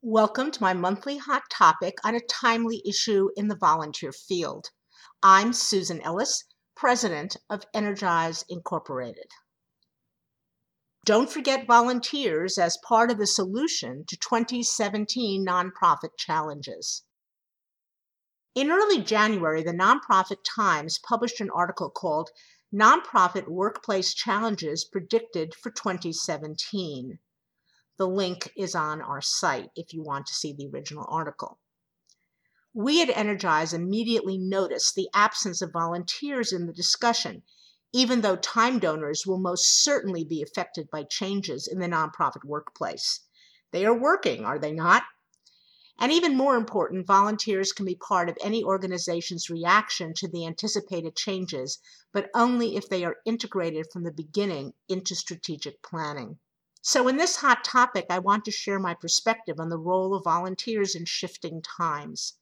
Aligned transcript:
Welcome 0.00 0.52
to 0.52 0.62
my 0.62 0.74
monthly 0.74 1.18
hot 1.18 1.50
topic 1.50 1.98
on 2.04 2.14
a 2.14 2.20
timely 2.20 2.80
issue 2.86 3.30
in 3.36 3.48
the 3.48 3.56
volunteer 3.56 4.12
field. 4.12 4.70
I'm 5.24 5.52
Susan 5.52 6.00
Ellis, 6.02 6.44
President 6.76 7.36
of 7.50 7.64
Energize 7.74 8.44
Incorporated. 8.48 9.26
Don't 11.04 11.28
forget 11.28 11.66
volunteers 11.66 12.58
as 12.58 12.78
part 12.86 13.10
of 13.10 13.18
the 13.18 13.26
solution 13.26 14.04
to 14.06 14.16
2017 14.16 15.44
nonprofit 15.44 16.16
challenges. 16.16 17.02
In 18.54 18.70
early 18.70 19.02
January, 19.02 19.64
the 19.64 19.72
Nonprofit 19.72 20.44
Times 20.44 21.00
published 21.00 21.40
an 21.40 21.50
article 21.50 21.90
called 21.90 22.30
Nonprofit 22.72 23.48
Workplace 23.48 24.14
Challenges 24.14 24.84
Predicted 24.84 25.56
for 25.56 25.72
2017. 25.72 27.18
The 27.98 28.06
link 28.06 28.52
is 28.56 28.76
on 28.76 29.02
our 29.02 29.20
site 29.20 29.70
if 29.74 29.92
you 29.92 30.02
want 30.02 30.26
to 30.26 30.34
see 30.34 30.52
the 30.52 30.68
original 30.68 31.04
article. 31.08 31.58
We 32.72 33.02
at 33.02 33.08
Energize 33.08 33.72
immediately 33.72 34.38
noticed 34.38 34.94
the 34.94 35.08
absence 35.12 35.60
of 35.60 35.72
volunteers 35.72 36.52
in 36.52 36.66
the 36.66 36.72
discussion, 36.72 37.42
even 37.92 38.20
though 38.20 38.36
time 38.36 38.78
donors 38.78 39.26
will 39.26 39.40
most 39.40 39.82
certainly 39.82 40.22
be 40.22 40.42
affected 40.42 40.88
by 40.90 41.02
changes 41.02 41.66
in 41.66 41.80
the 41.80 41.88
nonprofit 41.88 42.44
workplace. 42.44 43.20
They 43.72 43.84
are 43.84 43.98
working, 43.98 44.44
are 44.44 44.60
they 44.60 44.70
not? 44.70 45.02
And 45.98 46.12
even 46.12 46.36
more 46.36 46.54
important, 46.54 47.04
volunteers 47.04 47.72
can 47.72 47.84
be 47.84 47.96
part 47.96 48.28
of 48.28 48.38
any 48.40 48.62
organization's 48.62 49.50
reaction 49.50 50.14
to 50.18 50.28
the 50.28 50.46
anticipated 50.46 51.16
changes, 51.16 51.80
but 52.12 52.30
only 52.32 52.76
if 52.76 52.88
they 52.88 53.04
are 53.04 53.16
integrated 53.24 53.86
from 53.92 54.04
the 54.04 54.12
beginning 54.12 54.74
into 54.88 55.16
strategic 55.16 55.82
planning. 55.82 56.38
So, 56.80 57.08
in 57.08 57.16
this 57.16 57.36
hot 57.36 57.64
topic, 57.64 58.06
I 58.08 58.20
want 58.20 58.44
to 58.44 58.52
share 58.52 58.78
my 58.78 58.94
perspective 58.94 59.58
on 59.58 59.68
the 59.68 59.78
role 59.78 60.14
of 60.14 60.22
volunteers 60.22 60.94
in 60.94 61.06
shifting 61.06 61.60
times. 61.60 62.34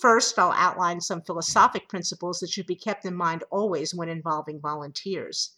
First, 0.00 0.38
I'll 0.38 0.52
outline 0.52 1.02
some 1.02 1.20
philosophic 1.20 1.88
principles 1.88 2.40
that 2.40 2.50
should 2.50 2.66
be 2.66 2.74
kept 2.74 3.04
in 3.04 3.14
mind 3.14 3.44
always 3.50 3.94
when 3.94 4.08
involving 4.08 4.60
volunteers. 4.60 5.56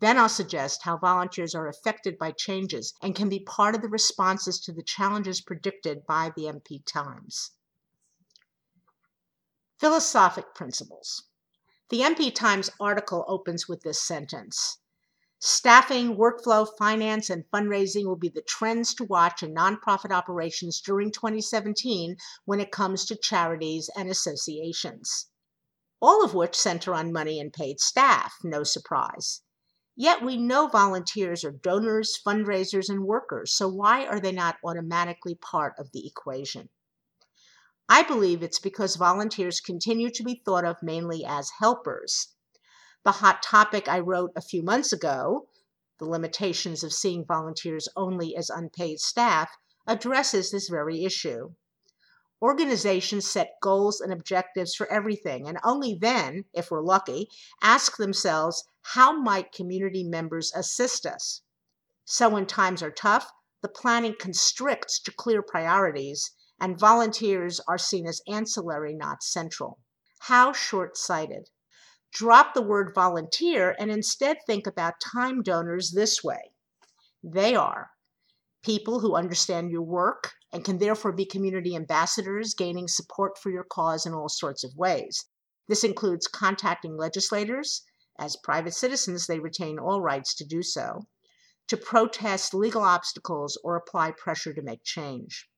Then 0.00 0.18
I'll 0.18 0.28
suggest 0.28 0.82
how 0.82 0.98
volunteers 0.98 1.54
are 1.54 1.66
affected 1.66 2.18
by 2.18 2.32
changes 2.32 2.92
and 3.00 3.16
can 3.16 3.30
be 3.30 3.40
part 3.40 3.74
of 3.74 3.80
the 3.80 3.88
responses 3.88 4.60
to 4.60 4.72
the 4.72 4.82
challenges 4.82 5.40
predicted 5.40 6.06
by 6.06 6.32
the 6.36 6.44
NP 6.44 6.84
Times. 6.84 7.52
Philosophic 9.78 10.54
principles. 10.54 11.24
The 11.88 12.00
NP 12.00 12.34
Times 12.34 12.70
article 12.78 13.24
opens 13.26 13.66
with 13.66 13.80
this 13.80 14.02
sentence 14.02 14.78
Staffing, 15.38 16.16
workflow, 16.16 16.66
finance, 16.78 17.28
and 17.28 17.44
fundraising 17.50 18.06
will 18.06 18.16
be 18.16 18.30
the 18.30 18.40
trends 18.40 18.94
to 18.94 19.04
watch 19.04 19.42
in 19.42 19.54
nonprofit 19.54 20.10
operations 20.10 20.80
during 20.80 21.12
2017 21.12 22.16
when 22.46 22.58
it 22.58 22.72
comes 22.72 23.04
to 23.04 23.14
charities 23.14 23.90
and 23.94 24.08
associations. 24.08 25.26
All 26.00 26.24
of 26.24 26.32
which 26.32 26.54
center 26.54 26.94
on 26.94 27.12
money 27.12 27.38
and 27.38 27.52
paid 27.52 27.80
staff, 27.80 28.38
no 28.42 28.64
surprise. 28.64 29.42
Yet 29.94 30.22
we 30.22 30.38
know 30.38 30.68
volunteers 30.68 31.44
are 31.44 31.52
donors, 31.52 32.18
fundraisers, 32.26 32.88
and 32.88 33.04
workers, 33.04 33.52
so 33.54 33.68
why 33.68 34.06
are 34.06 34.20
they 34.20 34.32
not 34.32 34.56
automatically 34.64 35.34
part 35.34 35.74
of 35.78 35.92
the 35.92 36.06
equation? 36.06 36.70
I 37.90 38.02
believe 38.02 38.42
it's 38.42 38.58
because 38.58 38.96
volunteers 38.96 39.60
continue 39.60 40.08
to 40.12 40.24
be 40.24 40.40
thought 40.44 40.64
of 40.64 40.82
mainly 40.82 41.26
as 41.26 41.50
helpers 41.58 42.35
the 43.06 43.12
hot 43.12 43.40
topic 43.40 43.86
I 43.86 44.00
wrote 44.00 44.32
a 44.34 44.40
few 44.40 44.64
months 44.64 44.92
ago, 44.92 45.46
The 46.00 46.06
Limitations 46.06 46.82
of 46.82 46.92
Seeing 46.92 47.24
Volunteers 47.24 47.88
Only 47.94 48.34
as 48.34 48.50
Unpaid 48.50 48.98
Staff, 48.98 49.48
addresses 49.86 50.50
this 50.50 50.68
very 50.68 51.04
issue. 51.04 51.52
Organizations 52.42 53.30
set 53.30 53.60
goals 53.62 54.00
and 54.00 54.12
objectives 54.12 54.74
for 54.74 54.90
everything, 54.90 55.46
and 55.46 55.56
only 55.62 55.94
then, 55.94 56.46
if 56.52 56.68
we're 56.68 56.82
lucky, 56.82 57.28
ask 57.62 57.96
themselves 57.96 58.64
how 58.82 59.16
might 59.16 59.52
community 59.52 60.02
members 60.02 60.52
assist 60.52 61.06
us? 61.06 61.42
So 62.04 62.28
when 62.28 62.44
times 62.44 62.82
are 62.82 62.90
tough, 62.90 63.30
the 63.62 63.68
planning 63.68 64.16
constricts 64.18 64.98
to 65.02 65.12
clear 65.12 65.42
priorities, 65.42 66.32
and 66.60 66.76
volunteers 66.76 67.60
are 67.68 67.78
seen 67.78 68.08
as 68.08 68.20
ancillary, 68.26 68.94
not 68.96 69.22
central. 69.22 69.78
How 70.22 70.52
short 70.52 70.96
sighted. 70.96 71.50
Drop 72.12 72.54
the 72.54 72.62
word 72.62 72.92
volunteer 72.94 73.74
and 73.78 73.90
instead 73.90 74.38
think 74.46 74.66
about 74.66 75.00
time 75.00 75.42
donors 75.42 75.92
this 75.92 76.22
way 76.22 76.52
they 77.22 77.56
are 77.56 77.90
people 78.62 79.00
who 79.00 79.16
understand 79.16 79.70
your 79.70 79.82
work 79.82 80.32
and 80.52 80.64
can 80.64 80.78
therefore 80.78 81.12
be 81.12 81.24
community 81.24 81.74
ambassadors, 81.74 82.54
gaining 82.54 82.88
support 82.88 83.38
for 83.38 83.50
your 83.50 83.64
cause 83.64 84.06
in 84.06 84.12
all 84.12 84.28
sorts 84.28 84.64
of 84.64 84.76
ways. 84.76 85.24
This 85.68 85.84
includes 85.84 86.26
contacting 86.26 86.96
legislators. 86.96 87.84
As 88.18 88.36
private 88.36 88.74
citizens, 88.74 89.26
they 89.26 89.40
retain 89.40 89.78
all 89.78 90.00
rights 90.00 90.34
to 90.36 90.44
do 90.44 90.62
so, 90.62 91.06
to 91.68 91.76
protest 91.76 92.54
legal 92.54 92.82
obstacles 92.82 93.58
or 93.62 93.76
apply 93.76 94.12
pressure 94.12 94.54
to 94.54 94.62
make 94.62 94.82
change 94.84 95.48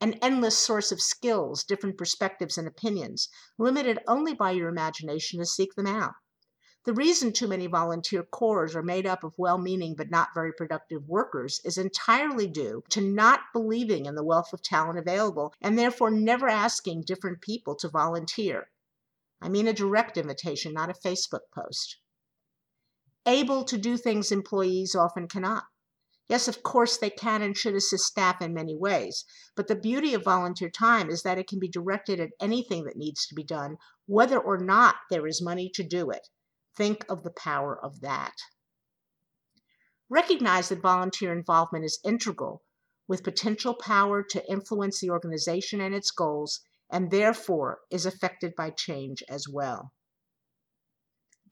an 0.00 0.14
endless 0.22 0.58
source 0.58 0.92
of 0.92 1.00
skills, 1.00 1.64
different 1.64 1.96
perspectives, 1.96 2.58
and 2.58 2.68
opinions, 2.68 3.28
limited 3.58 3.98
only 4.06 4.34
by 4.34 4.50
your 4.50 4.68
imagination 4.68 5.38
to 5.38 5.46
seek 5.46 5.74
them 5.74 5.86
out. 5.86 6.14
The 6.86 6.92
reason 6.92 7.32
too 7.32 7.48
many 7.48 7.66
volunteer 7.66 8.22
corps 8.22 8.76
are 8.76 8.82
made 8.82 9.06
up 9.06 9.24
of 9.24 9.34
well 9.36 9.58
meaning 9.58 9.96
but 9.96 10.08
not 10.08 10.34
very 10.34 10.52
productive 10.52 11.08
workers 11.08 11.60
is 11.64 11.78
entirely 11.78 12.46
due 12.46 12.84
to 12.90 13.00
not 13.00 13.40
believing 13.52 14.06
in 14.06 14.14
the 14.14 14.22
wealth 14.22 14.52
of 14.52 14.62
talent 14.62 14.96
available 14.96 15.52
and 15.60 15.76
therefore 15.76 16.12
never 16.12 16.48
asking 16.48 17.02
different 17.02 17.40
people 17.40 17.74
to 17.74 17.88
volunteer. 17.88 18.70
I 19.40 19.48
mean 19.48 19.66
a 19.66 19.72
direct 19.72 20.16
invitation, 20.16 20.72
not 20.72 20.88
a 20.88 20.92
Facebook 20.92 21.50
post. 21.52 21.96
Able 23.26 23.64
to 23.64 23.76
do 23.76 23.96
things 23.96 24.30
employees 24.30 24.94
often 24.94 25.26
cannot. 25.26 25.64
Yes, 26.28 26.48
of 26.48 26.64
course, 26.64 26.98
they 26.98 27.10
can 27.10 27.40
and 27.40 27.56
should 27.56 27.76
assist 27.76 28.04
staff 28.04 28.42
in 28.42 28.52
many 28.52 28.76
ways, 28.76 29.24
but 29.54 29.68
the 29.68 29.76
beauty 29.76 30.12
of 30.12 30.24
volunteer 30.24 30.68
time 30.68 31.08
is 31.08 31.22
that 31.22 31.38
it 31.38 31.46
can 31.46 31.60
be 31.60 31.68
directed 31.68 32.18
at 32.18 32.30
anything 32.40 32.84
that 32.84 32.96
needs 32.96 33.26
to 33.26 33.34
be 33.34 33.44
done, 33.44 33.76
whether 34.06 34.38
or 34.38 34.58
not 34.58 34.96
there 35.08 35.26
is 35.26 35.40
money 35.40 35.70
to 35.74 35.84
do 35.84 36.10
it. 36.10 36.28
Think 36.76 37.04
of 37.08 37.22
the 37.22 37.30
power 37.30 37.78
of 37.80 38.00
that. 38.00 38.34
Recognize 40.08 40.68
that 40.68 40.82
volunteer 40.82 41.32
involvement 41.32 41.84
is 41.84 42.00
integral, 42.04 42.64
with 43.06 43.22
potential 43.22 43.74
power 43.74 44.22
to 44.22 44.50
influence 44.50 45.00
the 45.00 45.10
organization 45.10 45.80
and 45.80 45.94
its 45.94 46.10
goals, 46.10 46.60
and 46.90 47.10
therefore 47.10 47.78
is 47.90 48.04
affected 48.04 48.52
by 48.56 48.70
change 48.70 49.22
as 49.28 49.48
well. 49.48 49.92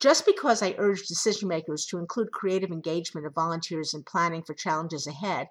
Just 0.00 0.26
because 0.26 0.60
I 0.60 0.74
urge 0.76 1.06
decision 1.06 1.48
makers 1.48 1.86
to 1.86 1.98
include 1.98 2.32
creative 2.32 2.70
engagement 2.70 3.26
of 3.26 3.34
volunteers 3.34 3.94
in 3.94 4.02
planning 4.02 4.42
for 4.42 4.52
challenges 4.52 5.06
ahead, 5.06 5.48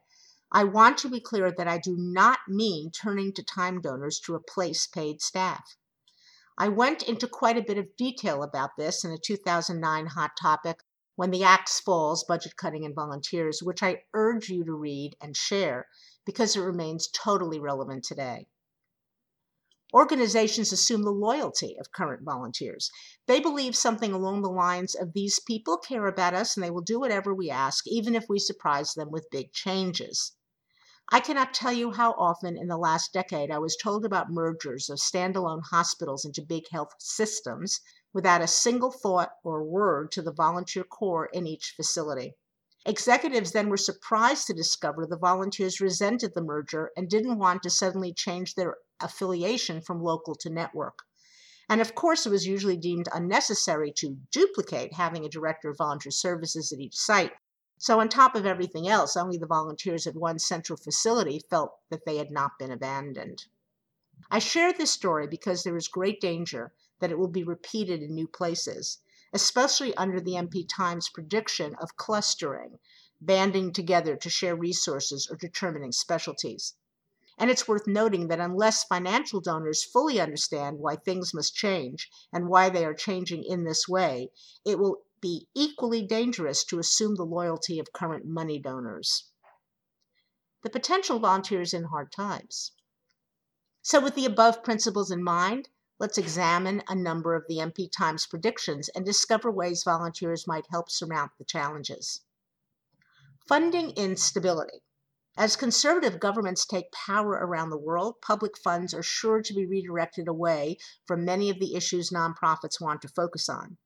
I 0.51 0.65
want 0.65 0.97
to 0.99 1.09
be 1.09 1.19
clear 1.19 1.51
that 1.51 1.67
I 1.67 1.77
do 1.77 1.95
not 1.97 2.39
mean 2.47 2.91
turning 2.91 3.33
to 3.33 3.43
time 3.43 3.81
donors 3.81 4.19
to 4.19 4.35
replace 4.35 4.85
paid 4.85 5.21
staff. 5.21 5.77
I 6.57 6.67
went 6.67 7.01
into 7.01 7.27
quite 7.27 7.57
a 7.57 7.63
bit 7.63 7.79
of 7.79 7.95
detail 7.95 8.43
about 8.43 8.77
this 8.77 9.03
in 9.03 9.11
a 9.11 9.17
2009 9.17 10.05
hot 10.07 10.37
topic, 10.39 10.83
When 11.15 11.31
the 11.31 11.43
Axe 11.43 11.79
Falls 11.79 12.23
Budget 12.23 12.55
Cutting 12.55 12.85
and 12.85 12.93
Volunteers, 12.93 13.63
which 13.63 13.81
I 13.81 14.03
urge 14.13 14.49
you 14.49 14.63
to 14.65 14.73
read 14.73 15.15
and 15.19 15.35
share 15.35 15.87
because 16.25 16.55
it 16.55 16.61
remains 16.61 17.07
totally 17.07 17.59
relevant 17.59 18.03
today. 18.03 18.47
Organizations 19.93 20.71
assume 20.71 21.03
the 21.03 21.11
loyalty 21.11 21.77
of 21.79 21.91
current 21.91 22.23
volunteers. 22.23 22.89
They 23.27 23.39
believe 23.39 23.75
something 23.75 24.11
along 24.11 24.41
the 24.41 24.49
lines 24.49 24.95
of 24.95 25.13
these 25.13 25.39
people 25.39 25.77
care 25.77 26.07
about 26.07 26.33
us 26.33 26.57
and 26.57 26.63
they 26.63 26.71
will 26.71 26.81
do 26.81 26.99
whatever 26.99 27.31
we 27.31 27.51
ask, 27.51 27.85
even 27.85 28.15
if 28.15 28.25
we 28.27 28.39
surprise 28.39 28.95
them 28.95 29.11
with 29.11 29.29
big 29.29 29.51
changes. 29.51 30.31
I 31.11 31.19
cannot 31.19 31.53
tell 31.53 31.73
you 31.73 31.91
how 31.91 32.13
often 32.13 32.57
in 32.57 32.69
the 32.69 32.77
last 32.77 33.13
decade 33.13 33.51
I 33.51 33.59
was 33.59 33.75
told 33.75 34.03
about 34.03 34.31
mergers 34.31 34.89
of 34.89 34.97
standalone 34.97 35.61
hospitals 35.69 36.25
into 36.25 36.41
big 36.41 36.69
health 36.69 36.93
systems 36.97 37.79
without 38.13 38.41
a 38.41 38.47
single 38.47 38.89
thought 38.89 39.31
or 39.43 39.63
word 39.63 40.11
to 40.13 40.23
the 40.23 40.33
volunteer 40.33 40.83
corps 40.83 41.27
in 41.27 41.45
each 41.45 41.73
facility. 41.75 42.33
Executives 42.85 43.53
then 43.53 43.69
were 43.69 43.77
surprised 43.77 44.45
to 44.47 44.53
discover 44.53 45.05
the 45.05 45.15
volunteers 45.15 45.79
resented 45.79 46.33
the 46.33 46.41
merger 46.41 46.91
and 46.97 47.09
didn't 47.09 47.37
want 47.37 47.63
to 47.63 47.69
suddenly 47.69 48.13
change 48.13 48.55
their 48.55 48.75
affiliation 48.99 49.79
from 49.79 50.03
local 50.03 50.35
to 50.35 50.49
network. 50.49 51.03
And 51.69 51.79
of 51.79 51.95
course, 51.95 52.25
it 52.25 52.29
was 52.29 52.45
usually 52.45 52.75
deemed 52.75 53.07
unnecessary 53.13 53.93
to 53.93 54.17
duplicate 54.31 54.93
having 54.95 55.23
a 55.23 55.29
director 55.29 55.69
of 55.69 55.77
volunteer 55.77 56.11
services 56.11 56.73
at 56.73 56.79
each 56.79 56.97
site. 56.97 57.31
So, 57.77 58.01
on 58.01 58.09
top 58.09 58.35
of 58.35 58.45
everything 58.45 58.87
else, 58.89 59.15
only 59.15 59.37
the 59.37 59.45
volunteers 59.45 60.05
at 60.05 60.15
one 60.15 60.37
central 60.39 60.75
facility 60.75 61.39
felt 61.39 61.75
that 61.89 62.03
they 62.05 62.17
had 62.17 62.31
not 62.31 62.59
been 62.59 62.71
abandoned. 62.71 63.45
I 64.29 64.39
share 64.39 64.73
this 64.73 64.91
story 64.91 65.25
because 65.25 65.63
there 65.63 65.77
is 65.77 65.87
great 65.87 66.19
danger 66.19 66.73
that 66.99 67.11
it 67.11 67.17
will 67.17 67.29
be 67.29 67.43
repeated 67.45 68.01
in 68.01 68.13
new 68.13 68.27
places, 68.27 68.99
especially 69.33 69.95
under 69.95 70.21
the 70.21 70.33
NP 70.33 70.69
Times 70.69 71.09
prediction 71.09 71.75
of 71.81 71.95
clustering, 71.95 72.79
banding 73.19 73.73
together 73.73 74.15
to 74.15 74.29
share 74.29 74.55
resources 74.55 75.27
or 75.29 75.35
determining 75.35 75.91
specialties. 75.91 76.75
And 77.37 77.49
it's 77.49 77.67
worth 77.67 77.87
noting 77.87 78.27
that 78.27 78.39
unless 78.39 78.83
financial 78.83 79.41
donors 79.41 79.83
fully 79.83 80.21
understand 80.21 80.77
why 80.77 80.97
things 80.97 81.33
must 81.33 81.55
change 81.55 82.11
and 82.31 82.47
why 82.47 82.69
they 82.69 82.85
are 82.85 82.93
changing 82.93 83.43
in 83.43 83.63
this 83.63 83.87
way, 83.87 84.29
it 84.63 84.77
will 84.77 85.01
be 85.19 85.47
equally 85.55 86.05
dangerous 86.05 86.63
to 86.65 86.77
assume 86.77 87.15
the 87.15 87.25
loyalty 87.25 87.79
of 87.79 87.91
current 87.91 88.25
money 88.25 88.59
donors. 88.59 89.31
The 90.61 90.69
potential 90.69 91.17
volunteers 91.17 91.73
in 91.73 91.85
hard 91.85 92.11
times. 92.11 92.73
So, 93.81 93.99
with 93.99 94.15
the 94.15 94.25
above 94.25 94.63
principles 94.63 95.09
in 95.09 95.23
mind, 95.23 95.69
let's 95.99 96.17
examine 96.17 96.83
a 96.87 96.95
number 96.95 97.35
of 97.35 97.45
the 97.47 97.57
NP 97.57 97.91
Times 97.91 98.25
predictions 98.25 98.89
and 98.89 99.05
discover 99.05 99.51
ways 99.51 99.83
volunteers 99.83 100.47
might 100.47 100.67
help 100.69 100.89
surmount 100.89 101.31
the 101.37 101.45
challenges. 101.45 102.21
Funding 103.47 103.91
instability. 103.91 104.81
As 105.35 105.55
conservative 105.55 106.19
governments 106.19 106.65
take 106.65 106.91
power 106.91 107.31
around 107.31 107.71
the 107.71 107.77
world, 107.77 108.21
public 108.21 108.57
funds 108.57 108.93
are 108.93 109.01
sure 109.01 109.41
to 109.41 109.53
be 109.53 109.65
redirected 109.65 110.27
away 110.27 110.77
from 111.07 111.25
many 111.25 111.49
of 111.49 111.59
the 111.59 111.75
issues 111.75 112.11
nonprofits 112.11 112.79
want 112.79 113.01
to 113.01 113.07
focus 113.07 113.49
on. 113.49 113.77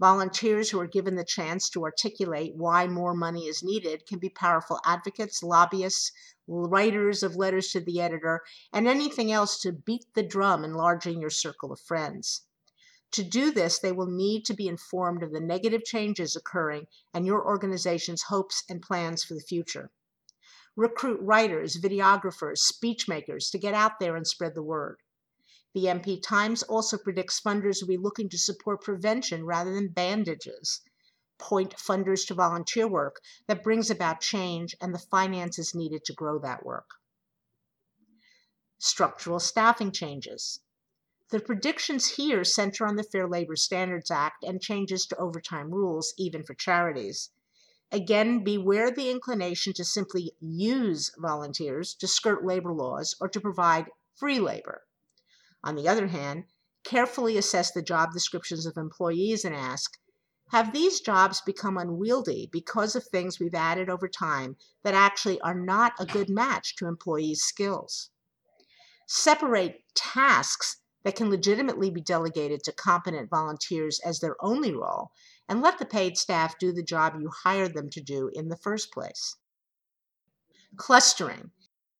Volunteers 0.00 0.70
who 0.70 0.80
are 0.80 0.86
given 0.86 1.14
the 1.14 1.24
chance 1.24 1.70
to 1.70 1.84
articulate 1.84 2.56
why 2.56 2.86
more 2.86 3.14
money 3.14 3.46
is 3.46 3.62
needed 3.62 4.06
can 4.06 4.18
be 4.18 4.28
powerful 4.28 4.80
advocates, 4.84 5.42
lobbyists, 5.42 6.10
writers 6.48 7.22
of 7.22 7.36
letters 7.36 7.70
to 7.70 7.80
the 7.80 8.00
editor, 8.00 8.42
and 8.72 8.88
anything 8.88 9.30
else 9.30 9.60
to 9.60 9.72
beat 9.72 10.06
the 10.14 10.22
drum 10.22 10.64
enlarging 10.64 11.20
your 11.20 11.30
circle 11.30 11.72
of 11.72 11.80
friends. 11.80 12.46
To 13.12 13.22
do 13.22 13.52
this, 13.52 13.78
they 13.78 13.92
will 13.92 14.10
need 14.10 14.44
to 14.46 14.54
be 14.54 14.66
informed 14.66 15.22
of 15.22 15.32
the 15.32 15.40
negative 15.40 15.84
changes 15.84 16.34
occurring 16.34 16.88
and 17.12 17.24
your 17.24 17.46
organization's 17.46 18.22
hopes 18.22 18.64
and 18.68 18.82
plans 18.82 19.22
for 19.22 19.34
the 19.34 19.40
future 19.40 19.92
recruit 20.76 21.20
writers, 21.20 21.76
videographers, 21.76 22.58
speechmakers 22.58 23.50
to 23.50 23.58
get 23.58 23.74
out 23.74 24.00
there 24.00 24.16
and 24.16 24.26
spread 24.26 24.54
the 24.54 24.62
word. 24.62 24.98
The 25.74 25.86
NP 25.86 26.22
Times 26.22 26.62
also 26.62 26.96
predicts 26.96 27.40
funders 27.40 27.82
will 27.82 27.88
be 27.88 27.96
looking 27.96 28.28
to 28.28 28.38
support 28.38 28.82
prevention 28.82 29.44
rather 29.44 29.74
than 29.74 29.88
bandages. 29.88 30.80
Point 31.36 31.74
funders 31.76 32.24
to 32.28 32.34
volunteer 32.34 32.86
work 32.86 33.20
that 33.48 33.64
brings 33.64 33.90
about 33.90 34.20
change 34.20 34.76
and 34.80 34.94
the 34.94 35.00
finances 35.00 35.74
needed 35.74 36.04
to 36.04 36.12
grow 36.12 36.38
that 36.38 36.64
work. 36.64 36.90
Structural 38.78 39.40
staffing 39.40 39.90
changes. 39.90 40.60
The 41.30 41.40
predictions 41.40 42.10
here 42.10 42.44
center 42.44 42.86
on 42.86 42.94
the 42.94 43.02
Fair 43.02 43.28
Labor 43.28 43.56
Standards 43.56 44.12
Act 44.12 44.44
and 44.44 44.62
changes 44.62 45.06
to 45.06 45.16
overtime 45.16 45.72
rules, 45.72 46.14
even 46.16 46.44
for 46.44 46.54
charities. 46.54 47.30
Again, 47.90 48.44
beware 48.44 48.92
the 48.92 49.10
inclination 49.10 49.72
to 49.72 49.84
simply 49.84 50.36
use 50.38 51.10
volunteers 51.18 51.94
to 51.94 52.06
skirt 52.06 52.44
labor 52.44 52.72
laws 52.72 53.16
or 53.20 53.28
to 53.28 53.40
provide 53.40 53.90
free 54.14 54.38
labor. 54.38 54.84
On 55.64 55.76
the 55.76 55.88
other 55.88 56.08
hand, 56.08 56.44
carefully 56.84 57.38
assess 57.38 57.72
the 57.72 57.80
job 57.80 58.12
descriptions 58.12 58.66
of 58.66 58.76
employees 58.76 59.46
and 59.46 59.54
ask, 59.54 59.98
have 60.50 60.74
these 60.74 61.00
jobs 61.00 61.40
become 61.40 61.78
unwieldy 61.78 62.50
because 62.52 62.94
of 62.94 63.06
things 63.06 63.40
we've 63.40 63.54
added 63.54 63.88
over 63.88 64.06
time 64.06 64.56
that 64.82 64.92
actually 64.92 65.40
are 65.40 65.54
not 65.54 65.94
a 65.98 66.04
good 66.04 66.28
match 66.28 66.76
to 66.76 66.86
employees' 66.86 67.42
skills? 67.42 68.10
Separate 69.08 69.82
tasks 69.94 70.82
that 71.02 71.16
can 71.16 71.30
legitimately 71.30 71.90
be 71.90 72.02
delegated 72.02 72.62
to 72.64 72.72
competent 72.72 73.30
volunteers 73.30 74.00
as 74.00 74.20
their 74.20 74.36
only 74.44 74.72
role 74.72 75.12
and 75.48 75.62
let 75.62 75.78
the 75.78 75.86
paid 75.86 76.18
staff 76.18 76.58
do 76.58 76.72
the 76.72 76.82
job 76.82 77.14
you 77.18 77.30
hired 77.30 77.72
them 77.72 77.88
to 77.88 78.02
do 78.02 78.30
in 78.34 78.48
the 78.48 78.58
first 78.58 78.92
place. 78.92 79.36
Clustering. 80.76 81.52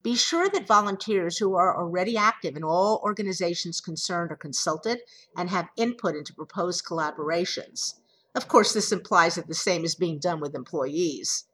Be 0.04 0.16
sure 0.16 0.50
that 0.50 0.66
volunteers 0.66 1.38
who 1.38 1.54
are 1.54 1.74
already 1.74 2.14
active 2.14 2.56
in 2.56 2.62
all 2.62 3.00
organizations 3.02 3.80
concerned 3.80 4.30
are 4.30 4.36
consulted 4.36 5.00
and 5.34 5.48
have 5.48 5.70
input 5.78 6.14
into 6.14 6.34
proposed 6.34 6.84
collaborations. 6.84 7.94
Of 8.34 8.46
course, 8.46 8.74
this 8.74 8.92
implies 8.92 9.36
that 9.36 9.48
the 9.48 9.54
same 9.54 9.82
is 9.82 9.94
being 9.94 10.18
done 10.18 10.40
with 10.40 10.54
employees. 10.54 11.46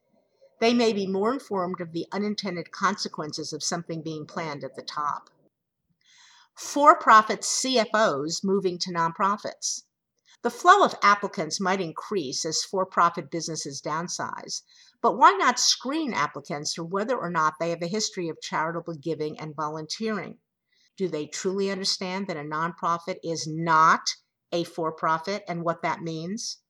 They 0.58 0.74
may 0.74 0.92
be 0.92 1.06
more 1.06 1.32
informed 1.32 1.80
of 1.80 1.92
the 1.92 2.06
unintended 2.10 2.72
consequences 2.72 3.52
of 3.52 3.62
something 3.62 4.02
being 4.02 4.26
planned 4.26 4.64
at 4.64 4.74
the 4.74 4.82
top. 4.82 5.30
For 6.56 6.96
profit 6.96 7.42
CFOs 7.42 8.42
moving 8.42 8.78
to 8.78 8.90
nonprofits. 8.90 9.84
The 10.42 10.50
flow 10.50 10.82
of 10.82 10.94
applicants 11.02 11.60
might 11.60 11.82
increase 11.82 12.46
as 12.46 12.64
for 12.64 12.86
profit 12.86 13.30
businesses 13.30 13.82
downsize, 13.82 14.62
but 15.02 15.18
why 15.18 15.32
not 15.32 15.60
screen 15.60 16.14
applicants 16.14 16.72
for 16.72 16.84
whether 16.84 17.14
or 17.14 17.28
not 17.28 17.58
they 17.60 17.68
have 17.68 17.82
a 17.82 17.86
history 17.86 18.30
of 18.30 18.40
charitable 18.40 18.94
giving 18.94 19.38
and 19.38 19.54
volunteering? 19.54 20.38
Do 20.96 21.08
they 21.08 21.26
truly 21.26 21.70
understand 21.70 22.26
that 22.26 22.38
a 22.38 22.40
nonprofit 22.40 23.18
is 23.22 23.46
not 23.46 24.16
a 24.50 24.64
for 24.64 24.92
profit 24.92 25.44
and 25.46 25.62
what 25.62 25.82
that 25.82 26.00
means? 26.00 26.62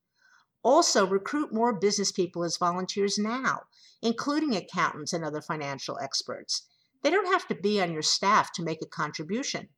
Also, 0.64 1.06
recruit 1.06 1.52
more 1.52 1.72
business 1.72 2.10
people 2.10 2.42
as 2.42 2.56
volunteers 2.56 3.18
now, 3.18 3.62
including 4.02 4.56
accountants 4.56 5.12
and 5.12 5.24
other 5.24 5.40
financial 5.40 5.96
experts. 6.00 6.66
They 7.02 7.10
don't 7.10 7.32
have 7.32 7.46
to 7.46 7.54
be 7.54 7.80
on 7.80 7.92
your 7.92 8.02
staff 8.02 8.52
to 8.54 8.64
make 8.64 8.82
a 8.82 8.86
contribution 8.86 9.68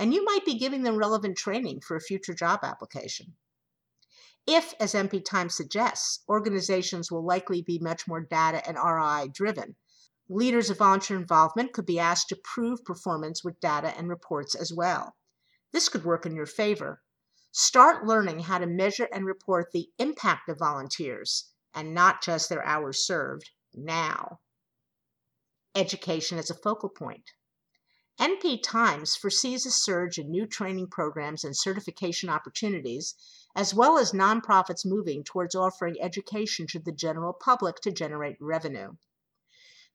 and 0.00 0.14
you 0.14 0.24
might 0.24 0.46
be 0.46 0.54
giving 0.58 0.82
them 0.82 0.96
relevant 0.96 1.36
training 1.36 1.78
for 1.78 1.94
a 1.94 2.00
future 2.00 2.32
job 2.32 2.60
application. 2.62 3.34
If, 4.46 4.72
as 4.80 4.94
NP 4.94 5.26
Times 5.26 5.54
suggests, 5.54 6.24
organizations 6.26 7.12
will 7.12 7.22
likely 7.22 7.60
be 7.60 7.78
much 7.78 8.08
more 8.08 8.22
data 8.22 8.66
and 8.66 8.78
ROI 8.78 9.28
driven, 9.34 9.76
leaders 10.26 10.70
of 10.70 10.78
volunteer 10.78 11.18
involvement 11.18 11.74
could 11.74 11.84
be 11.84 11.98
asked 11.98 12.30
to 12.30 12.40
prove 12.42 12.82
performance 12.82 13.44
with 13.44 13.60
data 13.60 13.94
and 13.94 14.08
reports 14.08 14.54
as 14.54 14.72
well. 14.72 15.16
This 15.70 15.90
could 15.90 16.06
work 16.06 16.24
in 16.24 16.34
your 16.34 16.46
favor. 16.46 17.02
Start 17.52 18.06
learning 18.06 18.40
how 18.40 18.56
to 18.56 18.66
measure 18.66 19.08
and 19.12 19.26
report 19.26 19.70
the 19.70 19.90
impact 19.98 20.48
of 20.48 20.60
volunteers 20.60 21.52
and 21.74 21.92
not 21.92 22.22
just 22.22 22.48
their 22.48 22.64
hours 22.64 23.04
served 23.04 23.50
now. 23.74 24.40
Education 25.74 26.38
as 26.38 26.48
a 26.48 26.54
focal 26.54 26.88
point. 26.88 27.24
NP 28.20 28.62
Times 28.62 29.16
foresees 29.16 29.64
a 29.64 29.70
surge 29.70 30.18
in 30.18 30.30
new 30.30 30.46
training 30.46 30.88
programs 30.88 31.42
and 31.42 31.56
certification 31.56 32.28
opportunities, 32.28 33.14
as 33.56 33.72
well 33.72 33.96
as 33.96 34.12
nonprofits 34.12 34.84
moving 34.84 35.24
towards 35.24 35.54
offering 35.54 35.96
education 35.98 36.66
to 36.66 36.78
the 36.78 36.92
general 36.92 37.32
public 37.32 37.80
to 37.80 37.90
generate 37.90 38.36
revenue. 38.38 38.92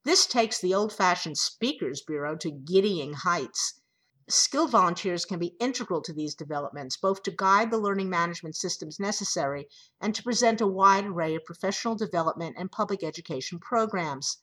This 0.05 0.25
takes 0.25 0.59
the 0.59 0.73
old 0.73 0.91
fashioned 0.91 1.37
Speakers 1.37 2.01
Bureau 2.01 2.35
to 2.37 2.49
giddying 2.49 3.13
heights. 3.13 3.81
Skilled 4.27 4.71
volunteers 4.71 5.23
can 5.23 5.37
be 5.37 5.55
integral 5.59 6.01
to 6.01 6.11
these 6.11 6.33
developments, 6.33 6.97
both 6.97 7.21
to 7.21 7.31
guide 7.31 7.69
the 7.69 7.77
learning 7.77 8.09
management 8.09 8.55
systems 8.55 8.99
necessary 8.99 9.69
and 10.01 10.15
to 10.15 10.23
present 10.23 10.61
a 10.61 10.67
wide 10.67 11.05
array 11.05 11.35
of 11.35 11.45
professional 11.45 11.93
development 11.93 12.55
and 12.57 12.71
public 12.71 13.03
education 13.03 13.59
programs. 13.59 14.39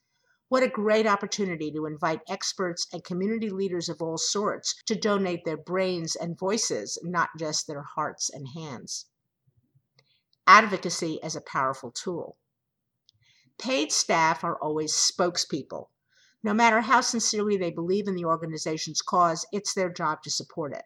What 0.52 0.62
a 0.62 0.68
great 0.68 1.06
opportunity 1.06 1.72
to 1.72 1.86
invite 1.86 2.20
experts 2.28 2.86
and 2.92 3.02
community 3.02 3.48
leaders 3.48 3.88
of 3.88 4.02
all 4.02 4.18
sorts 4.18 4.74
to 4.84 4.94
donate 4.94 5.46
their 5.46 5.56
brains 5.56 6.14
and 6.14 6.38
voices, 6.38 6.98
not 7.02 7.30
just 7.38 7.66
their 7.66 7.80
hearts 7.80 8.28
and 8.28 8.46
hands. 8.48 9.06
Advocacy 10.46 11.22
as 11.22 11.34
a 11.34 11.40
powerful 11.40 11.90
tool. 11.90 12.36
Paid 13.58 13.92
staff 13.92 14.44
are 14.44 14.60
always 14.60 14.92
spokespeople. 14.92 15.86
No 16.42 16.52
matter 16.52 16.82
how 16.82 17.00
sincerely 17.00 17.56
they 17.56 17.70
believe 17.70 18.06
in 18.06 18.14
the 18.14 18.26
organization's 18.26 19.00
cause, 19.00 19.46
it's 19.52 19.72
their 19.72 19.90
job 19.90 20.22
to 20.24 20.30
support 20.30 20.74
it. 20.74 20.84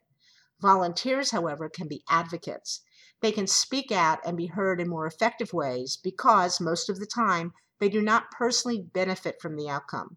Volunteers, 0.60 1.32
however, 1.32 1.68
can 1.68 1.88
be 1.88 2.04
advocates. 2.08 2.82
They 3.20 3.32
can 3.32 3.46
speak 3.46 3.90
out 3.90 4.20
and 4.24 4.36
be 4.36 4.46
heard 4.46 4.80
in 4.80 4.88
more 4.88 5.06
effective 5.06 5.52
ways 5.52 5.96
because, 5.96 6.60
most 6.60 6.88
of 6.88 6.98
the 6.98 7.06
time, 7.06 7.52
they 7.78 7.88
do 7.88 8.00
not 8.00 8.30
personally 8.30 8.80
benefit 8.80 9.40
from 9.40 9.56
the 9.56 9.68
outcome. 9.68 10.16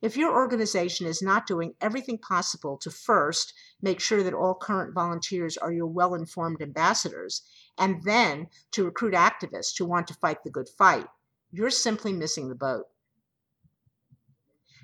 If 0.00 0.16
your 0.16 0.34
organization 0.34 1.06
is 1.06 1.22
not 1.22 1.46
doing 1.46 1.74
everything 1.80 2.18
possible 2.18 2.76
to 2.78 2.90
first 2.90 3.54
make 3.80 4.00
sure 4.00 4.22
that 4.24 4.34
all 4.34 4.54
current 4.54 4.94
volunteers 4.94 5.56
are 5.56 5.72
your 5.72 5.86
well 5.86 6.14
informed 6.14 6.60
ambassadors, 6.60 7.42
and 7.78 8.02
then 8.02 8.48
to 8.72 8.84
recruit 8.84 9.14
activists 9.14 9.78
who 9.78 9.84
want 9.84 10.08
to 10.08 10.14
fight 10.14 10.42
the 10.42 10.50
good 10.50 10.68
fight, 10.68 11.06
you're 11.52 11.70
simply 11.70 12.12
missing 12.12 12.48
the 12.48 12.54
boat. 12.54 12.86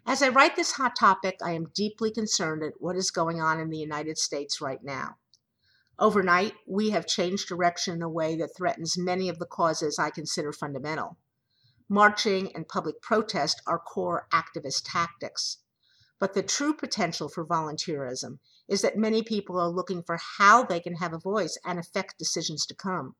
As 0.07 0.23
I 0.23 0.28
write 0.28 0.57
this 0.57 0.73
hot 0.73 0.95
topic, 0.97 1.38
I 1.43 1.52
am 1.52 1.71
deeply 1.75 2.11
concerned 2.11 2.62
at 2.62 2.81
what 2.81 2.97
is 2.97 3.11
going 3.11 3.40
on 3.40 3.59
in 3.61 3.71
the 3.71 3.78
United 3.78 4.19
States 4.19 4.61
right 4.61 4.83
now. 4.83 5.17
Overnight, 6.00 6.55
we 6.64 6.90
have 6.90 7.07
changed 7.07 7.49
direction 7.49 7.95
in 7.95 8.02
a 8.02 8.09
way 8.09 8.37
that 8.37 8.55
threatens 8.57 8.97
many 8.97 9.28
of 9.28 9.40
the 9.40 9.47
causes 9.47 9.99
I 9.99 10.11
consider 10.11 10.52
fundamental. 10.52 11.19
Marching 11.88 12.55
and 12.55 12.69
public 12.69 13.02
protest 13.02 13.61
are 13.67 13.81
core 13.81 14.28
activist 14.33 14.83
tactics. 14.85 15.59
But 16.21 16.35
the 16.35 16.43
true 16.45 16.75
potential 16.75 17.28
for 17.28 17.45
volunteerism 17.45 18.38
is 18.69 18.83
that 18.83 18.97
many 18.97 19.23
people 19.23 19.59
are 19.59 19.69
looking 19.69 20.05
for 20.05 20.19
how 20.38 20.62
they 20.62 20.78
can 20.78 20.97
have 20.97 21.12
a 21.12 21.19
voice 21.19 21.59
and 21.64 21.81
affect 21.81 22.19
decisions 22.19 22.64
to 22.67 22.76
come. 22.76 23.17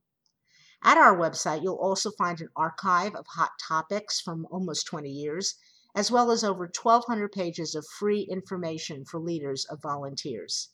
At 0.86 0.98
our 0.98 1.16
website, 1.16 1.64
you'll 1.64 1.74
also 1.74 2.12
find 2.12 2.40
an 2.40 2.50
archive 2.54 3.16
of 3.16 3.26
hot 3.26 3.50
topics 3.60 4.20
from 4.20 4.46
almost 4.52 4.86
20 4.86 5.10
years, 5.10 5.56
as 5.96 6.12
well 6.12 6.30
as 6.30 6.44
over 6.44 6.70
1,200 6.72 7.32
pages 7.32 7.74
of 7.74 7.84
free 7.98 8.20
information 8.20 9.04
for 9.04 9.18
leaders 9.18 9.64
of 9.64 9.82
volunteers. 9.82 10.68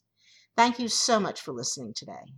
Thank 0.54 0.78
you 0.78 0.88
so 0.88 1.18
much 1.18 1.40
for 1.40 1.52
listening 1.52 1.94
today. 1.94 2.34